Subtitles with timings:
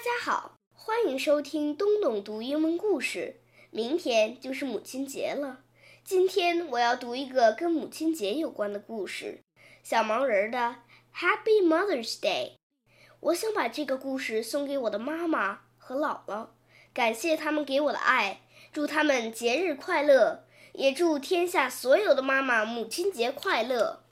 [0.00, 3.42] 大家好，欢迎收听东东读英文故事。
[3.70, 5.62] 明天就是母亲节了，
[6.02, 9.42] 今天我要读一个跟母亲节有关的故事——
[9.84, 10.76] 小盲人的
[11.14, 12.52] Happy Mother's Day。
[13.20, 16.48] 我想把这个故事送给我的妈妈和姥姥，
[16.94, 18.40] 感谢他们给我的爱，
[18.72, 24.02] 祝他们节日快乐，也祝天下所有的妈妈母亲节快乐。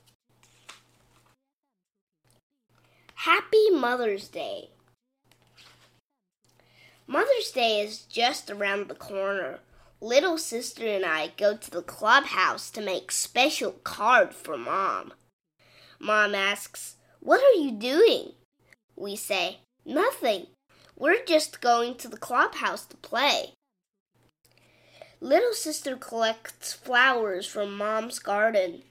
[3.16, 4.72] Happy Mother's Day.
[7.10, 9.60] Mother's Day is just around the corner.
[9.98, 15.14] Little sister and I go to the clubhouse to make special card for mom.
[15.98, 18.34] Mom asks, "What are you doing?"
[18.94, 20.48] We say, "Nothing.
[20.96, 23.54] We're just going to the clubhouse to play."
[25.18, 28.84] Little sister collects flowers from mom's garden.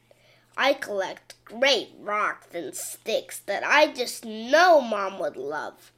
[0.57, 5.91] I collect great rocks and sticks that I just know Mom would love.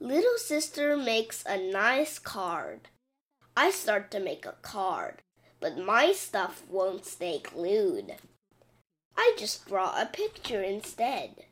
[0.00, 2.88] Little sister makes a nice card.
[3.56, 5.22] I start to make a card,
[5.60, 8.16] but my stuff won't stay glued.
[9.16, 11.44] I just draw a picture instead.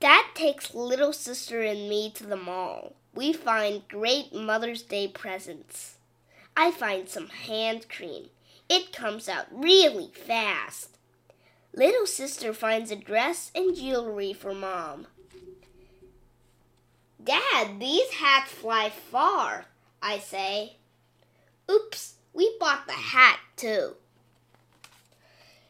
[0.00, 2.94] Dad takes little sister and me to the mall.
[3.14, 5.96] We find great Mother's Day presents.
[6.56, 8.30] I find some hand cream
[8.68, 10.97] it comes out really fast.
[11.78, 15.06] Little sister finds a dress and jewelry for mom.
[17.22, 19.66] Dad, these hats fly far,
[20.02, 20.78] I say.
[21.70, 23.94] Oops, we bought the hat too.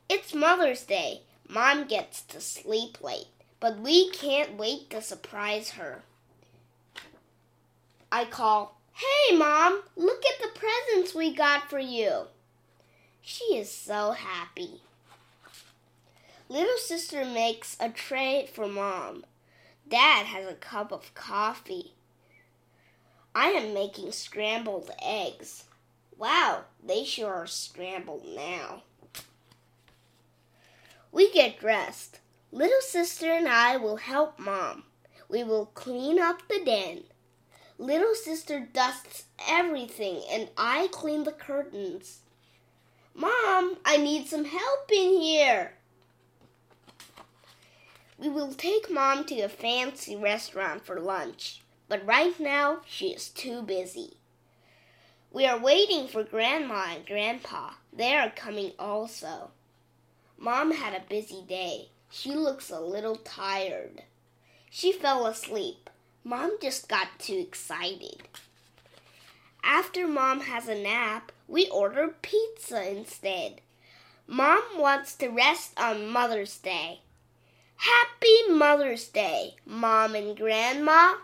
[0.09, 1.25] It's Mother's Day.
[1.47, 3.29] Mom gets to sleep late,
[3.61, 6.05] but we can't wait to surprise her.
[8.11, 12.29] I call, Hey, Mom, look at the presents we got for you.
[13.21, 14.81] She is so happy.
[16.51, 19.25] Little sister makes a tray for mom.
[19.87, 21.93] Dad has a cup of coffee.
[23.35, 25.65] I am making scrambled eggs.
[26.17, 28.83] Wow, they sure are scrambled now.
[31.13, 32.21] We get dressed.
[32.51, 34.85] Little sister and I will help mom.
[35.29, 37.05] We will clean up the den.
[37.77, 42.21] Little sister dusts everything and I clean the curtains.
[43.15, 45.75] Mom, I need some help in here.
[48.19, 53.29] We will take Mom to a fancy restaurant for lunch, but right now she is
[53.29, 54.17] too busy.
[55.31, 57.75] We are waiting for Grandma and Grandpa.
[57.93, 59.53] They are coming also.
[60.37, 61.91] Mom had a busy day.
[62.11, 64.03] She looks a little tired.
[64.69, 65.89] She fell asleep.
[66.25, 68.23] Mom just got too excited.
[69.63, 73.61] After Mom has a nap, we order pizza instead.
[74.27, 77.03] Mom wants to rest on Mother's Day.
[77.81, 81.15] Happy Mother's Day, Mom and Grandma.